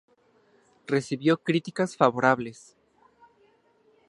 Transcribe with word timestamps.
Recibió 0.87 1.37
críticas 1.37 1.95
favorables. 1.95 2.75